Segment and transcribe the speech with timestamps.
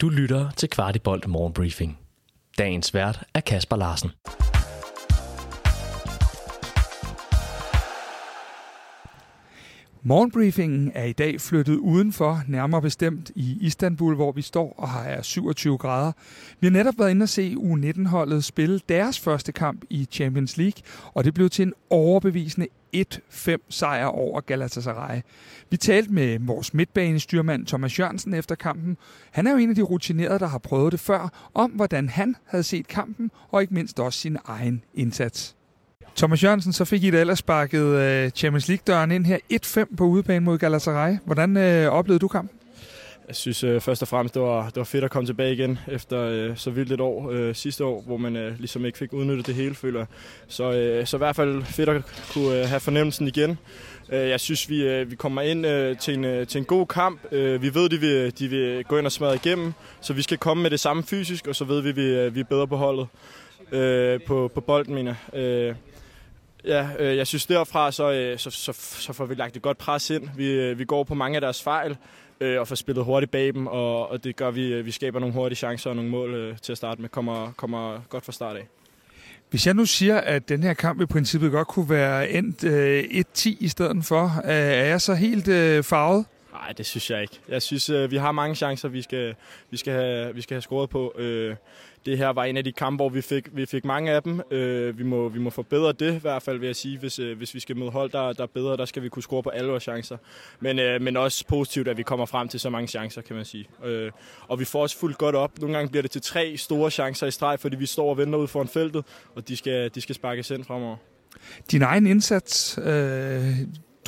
[0.00, 1.98] Du lytter til Kvartibolt Morgenbriefing.
[2.58, 4.10] Dagens vært er Kasper Larsen.
[10.02, 15.22] Morgenbriefingen er i dag flyttet udenfor, nærmere bestemt i Istanbul, hvor vi står og har
[15.22, 16.12] 27 grader.
[16.60, 20.82] Vi har netop været inde og se U19-holdet spille deres første kamp i Champions League,
[21.14, 22.66] og det blev til en overbevisende
[22.96, 25.20] 1-5 sejr over Galatasaray.
[25.70, 28.96] Vi talte med vores midtbanestyrmand Thomas Jørgensen efter kampen.
[29.30, 32.36] Han er jo en af de rutinerede, der har prøvet det før, om hvordan han
[32.46, 35.56] havde set kampen, og ikke mindst også sin egen indsats.
[36.16, 39.38] Thomas Jørgensen, så fik I da ellers sparket øh, Champions League-døren ind her
[39.90, 41.16] 1-5 på udebane mod Galatasaray.
[41.24, 42.57] Hvordan øh, oplevede du kampen?
[43.28, 45.78] Jeg synes øh, først og fremmest, det var, det var fedt at komme tilbage igen
[45.88, 49.12] efter øh, så vildt et år øh, sidste år, hvor man øh, ligesom ikke fik
[49.12, 50.06] udnyttet det hele, føler
[50.48, 53.58] Så, øh, så i hvert fald fedt at kunne øh, have fornemmelsen igen.
[54.12, 56.86] Øh, jeg synes, vi, øh, vi kommer ind øh, til, en, øh, til en god
[56.86, 57.20] kamp.
[57.32, 60.38] Øh, vi ved, de vil, de vil gå ind og smadre igennem, så vi skal
[60.38, 62.68] komme med det samme fysisk, og så ved vi, at vi, øh, vi er bedre
[62.68, 63.06] på holdet.
[63.72, 65.74] Øh, på, på bolden, mener øh,
[66.64, 69.78] Ja, øh, jeg synes derfra, så, øh, så, så, så får vi lagt et godt
[69.78, 70.28] pres ind.
[70.36, 71.96] Vi, øh, vi går på mange af deres fejl
[72.40, 75.20] øh, og får spillet hurtigt bag dem, og, og det gør vi, øh, vi skaber
[75.20, 77.08] nogle hurtige chancer og nogle mål øh, til at starte med.
[77.08, 78.68] Kommer, kommer godt fra start af.
[79.50, 83.04] Hvis jeg nu siger, at den her kamp i princippet godt kunne være endt øh,
[83.04, 86.24] 1-10 i stedet for, øh, er jeg så helt øh, farvet?
[86.58, 87.40] Nej, det synes jeg ikke.
[87.48, 89.34] Jeg synes, øh, vi har mange chancer, vi skal,
[89.70, 91.12] vi skal, have, vi skal have scoret på.
[91.18, 91.56] Øh,
[92.06, 94.40] det her var en af de kampe, hvor vi fik, vi fik mange af dem.
[94.50, 96.98] Øh, vi, må, vi må forbedre det i hvert fald, vil jeg sige.
[96.98, 99.42] Hvis, hvis vi skal møde hold, der, der er bedre, der skal vi kunne score
[99.42, 100.16] på alle vores chancer.
[100.60, 103.68] Men, men også positivt, at vi kommer frem til så mange chancer, kan man sige.
[104.48, 105.58] Og vi får også fuldt godt op.
[105.60, 108.38] Nogle gange bliver det til tre store chancer i streg, fordi vi står og venter
[108.38, 110.96] ud foran feltet, og de skal, de skal sparkes ind fremover.
[111.70, 113.44] Din egen indsats, øh,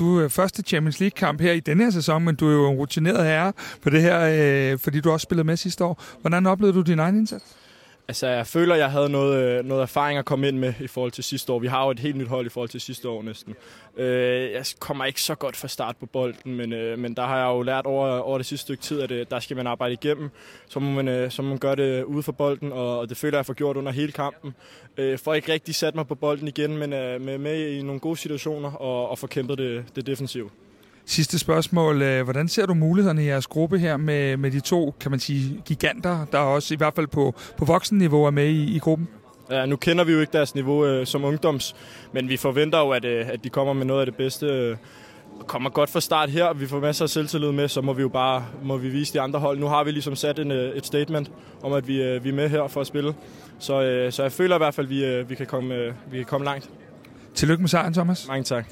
[0.00, 2.76] du øh, første Champions League-kamp her i denne her sæson, men du er jo en
[2.76, 4.20] rutineret herre på det her,
[4.72, 6.02] øh, fordi du også spillede med sidste år.
[6.20, 7.44] Hvordan oplevede du din egen indsats?
[8.10, 11.12] Altså, jeg føler, jeg havde noget, øh, noget erfaring at komme ind med i forhold
[11.12, 11.58] til sidste år.
[11.58, 13.54] Vi har jo et helt nyt hold i forhold til sidste år næsten.
[13.96, 17.38] Øh, jeg kommer ikke så godt fra start på bolden, men, øh, men der har
[17.38, 19.92] jeg jo lært over, over det sidste stykke tid, at øh, der skal man arbejde
[19.92, 20.30] igennem.
[20.68, 23.38] Så må man, øh, så må man gøre det ude for bolden, og det føler
[23.38, 24.54] jeg, får gjort under hele kampen.
[24.96, 28.72] For ikke rigtig sat mig på bolden igen, men med, med i nogle gode situationer
[28.72, 30.52] og, og få kæmpet det, det defensivt.
[31.06, 32.02] Sidste spørgsmål.
[32.02, 35.20] Øh, hvordan ser du mulighederne i jeres gruppe her med, med de to, kan man
[35.20, 39.08] sige, giganter, der også i hvert fald på, på voksenniveau er med i, i gruppen?
[39.50, 41.76] Ja, nu kender vi jo ikke deres niveau øh, som ungdoms,
[42.12, 44.46] men vi forventer jo, at, øh, at de kommer med noget af det bedste.
[44.46, 44.76] Øh,
[45.46, 48.08] kommer godt fra start her, vi får masser af selvtillid med, så må vi jo
[48.08, 49.58] bare må vi vise de andre hold.
[49.58, 51.30] Nu har vi ligesom sat en, øh, et statement
[51.62, 53.14] om, at vi, øh, vi er med her for at spille.
[53.58, 55.92] Så, øh, så jeg føler i hvert fald, at vi, øh, vi, kan komme, øh,
[56.10, 56.70] vi kan komme langt.
[57.34, 58.28] Tillykke med sejren, Thomas.
[58.28, 58.66] Mange tak.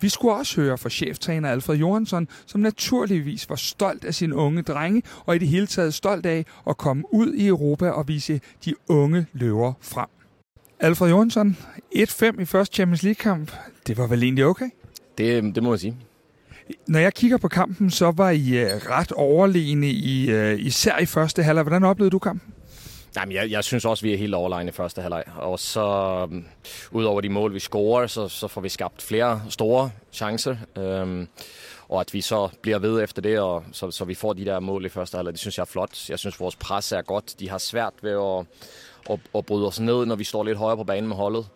[0.00, 4.62] Vi skulle også høre fra cheftræner Alfred Johansson, som naturligvis var stolt af sine unge
[4.62, 8.40] drenge, og i det hele taget stolt af at komme ud i Europa og vise
[8.64, 10.06] de unge løver frem.
[10.80, 11.56] Alfred Johansson,
[11.94, 13.52] 1-5 i første Champions League-kamp.
[13.86, 14.70] Det var vel egentlig okay?
[15.18, 15.96] Det, det må jeg sige.
[16.88, 21.06] Når jeg kigger på kampen, så var I øh, ret overlegne, i, øh, især i
[21.06, 21.62] første halvleg.
[21.62, 22.52] Hvordan oplevede du kampen?
[23.16, 25.24] Jamen, jeg, jeg synes også, vi er helt overlegne i første halvleg.
[25.36, 25.86] Og så,
[26.30, 26.46] um,
[26.90, 30.56] udover de mål, vi scorer, så, så får vi skabt flere store chancer.
[30.76, 31.28] Um,
[31.88, 34.60] og at vi så bliver ved efter det, og så, så vi får de der
[34.60, 36.10] mål i første halvleg, det synes jeg er flot.
[36.10, 37.40] Jeg synes, vores pres er godt.
[37.40, 38.46] De har svært ved at,
[39.10, 41.46] at, at bryde os ned, når vi står lidt højere på banen med holdet.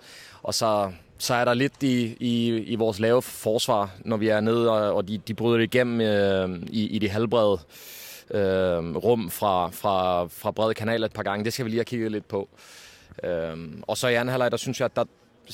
[0.42, 4.40] Og så, så er der lidt i, i, i vores lave forsvar, når vi er
[4.40, 7.60] nede, og, og de, de bryder det igennem øh, i, i det halvbrede
[8.32, 11.44] øh, rum fra, fra, fra brede kanaler et par gange.
[11.44, 12.48] Det skal vi lige have kigget lidt på.
[13.24, 15.04] Øh, og så i anden halvleg, der synes jeg, at der,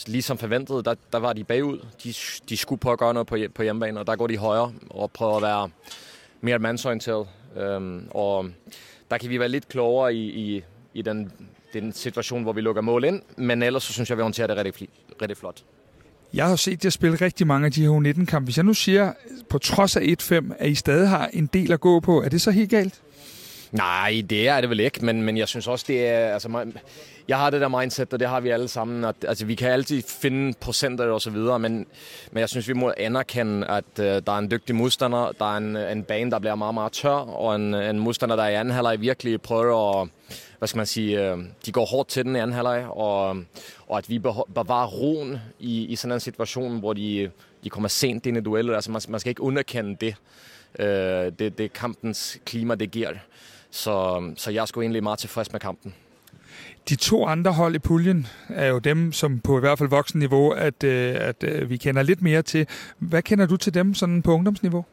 [0.07, 1.79] ligesom forventet, der, der var de bagud.
[2.05, 2.15] De,
[2.49, 5.11] de skulle prøve at gøre noget på, på hjemmebane, og der går de højere og
[5.11, 5.71] prøver at være
[6.41, 7.29] mere mandsorienteret.
[7.57, 8.51] Øh, og
[9.11, 10.65] der kan vi være lidt klogere i, i,
[10.95, 11.33] i den,
[11.73, 13.23] den situation, hvor vi lukker mål ind.
[13.37, 14.89] Men ellers så synes jeg, vi håndterer det rigtig,
[15.23, 15.63] rigtig flot.
[16.35, 18.45] Jeg har set jer spille rigtig mange af de her U19-kampe.
[18.45, 19.13] Hvis jeg nu siger,
[19.51, 22.41] på trods af 1-5, at I stadig har en del at gå på, er det
[22.41, 22.95] så helt galt?
[23.73, 26.33] Nej, det er det vel ikke, men, men jeg synes også, det er...
[26.33, 26.67] Altså,
[27.29, 29.05] jeg har det der mindset, og det har vi alle sammen.
[29.05, 31.87] At, altså, vi kan altid finde procenter og så videre, men,
[32.33, 35.57] men jeg synes, vi må anerkende, at uh, der er en dygtig modstander, der er
[35.57, 38.75] en, en bane, der bliver meget, meget tør, og en, en modstander, der i anden
[38.75, 40.09] halvleg virkelig prøver at
[40.59, 43.37] hvad skal man sige, uh, de går hårdt til den i anden halvleg, og,
[43.87, 44.19] og at vi
[44.55, 47.31] bevarer roen i, i sådan en situation, hvor de,
[47.65, 48.75] de kommer sent ind i duellet.
[48.75, 50.15] Altså, man, man skal ikke underkende det.
[50.79, 50.85] Uh,
[51.39, 53.11] det, det er kampens klima, det giver.
[53.71, 55.95] Så, så jeg sgu egentlig meget tilfreds med kampen.
[56.89, 60.19] De to andre hold i puljen er jo dem, som på i hvert fald voksen
[60.19, 62.67] niveau, at, øh, at, øh, vi kender lidt mere til.
[62.99, 64.85] Hvad kender du til dem sådan på ungdomsniveau?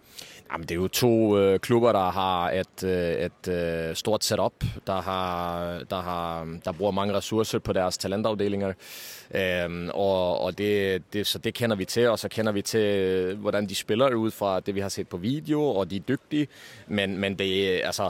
[0.51, 4.53] Jamen, det er jo to øh, klubber, der har et, øh, et øh, stort setup,
[4.87, 8.73] der, har, der, har, der bruger mange ressourcer på deres talentafdelinger.
[9.35, 13.35] Øhm, og og det, det, så det kender vi til, og så kender vi til,
[13.35, 16.47] hvordan de spiller ud fra det, vi har set på video, og de er dygtige.
[16.87, 18.09] Men, men det altså...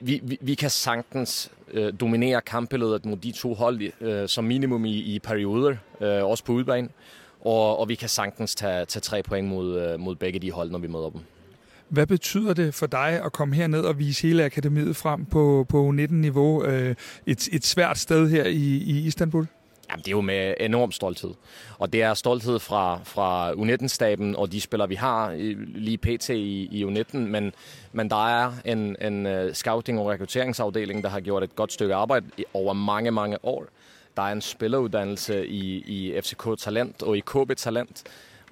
[0.00, 4.84] Vi, vi, vi kan sagtens øh, dominere kampbilledet mod de to hold øh, som minimum
[4.84, 6.90] i, i perioder, øh, også på udbanen.
[7.40, 10.70] Og, og vi kan sagtens tage, tage tre point mod, øh, mod begge de hold,
[10.70, 11.20] når vi møder dem.
[11.88, 15.88] Hvad betyder det for dig at komme herned og vise hele akademiet frem på, på
[15.88, 16.64] 19-niveau?
[16.64, 16.94] Øh,
[17.26, 19.46] et, et svært sted her i, i Istanbul?
[19.90, 21.34] Jamen, det er jo med enorm stolthed.
[21.78, 25.34] Og det er stolthed fra, fra U19-staben og de spillere, vi har
[25.74, 26.28] lige pt.
[26.28, 27.16] i, i U19.
[27.16, 27.52] Men,
[27.92, 31.94] men der er en, en øh, scouting- og rekrutteringsafdeling, der har gjort et godt stykke
[31.94, 33.64] arbejde over mange, mange år.
[34.16, 38.02] Der er en spilleruddannelse i, i FCK Talent og i KB Talent.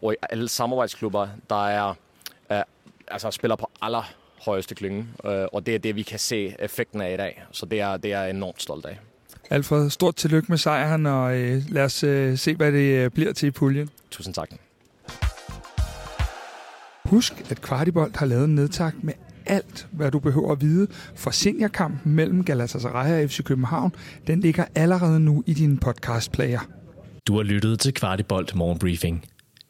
[0.03, 1.95] Og i alle samarbejdsklubber, der er
[2.51, 2.57] uh,
[3.09, 4.15] altså spiller på aller
[4.45, 5.07] højeste klynge.
[5.25, 7.43] Øh, og det er det, vi kan se effekten af i dag.
[7.53, 8.99] Så det er, det er enormt stolt af.
[9.51, 13.33] Alfred, stort tillykke med sejren, og øh, lad os øh, se, hvad det øh, bliver
[13.33, 13.91] til i puljen.
[14.11, 14.51] Tusind tak.
[17.05, 19.15] Husk, at Kvartibolt har lavet en nedtakt med
[19.47, 23.95] alt, hvad du behøver at vide for seniorkampen mellem Galatasaray og FC København.
[24.27, 26.61] Den ligger allerede nu i din podcastplayer.
[27.27, 29.25] Du har lyttet til Kvartibolt Morgenbriefing.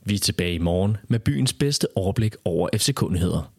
[0.07, 3.54] Vi er tilbage i morgen med byens bedste overblik over FC-kundigheder.